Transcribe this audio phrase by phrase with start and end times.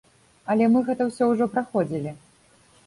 [0.53, 2.17] Але мы гэта ўсё ўжо праходзілі.